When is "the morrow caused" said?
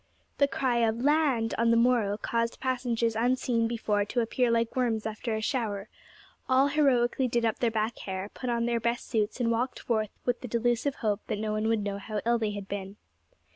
1.69-2.59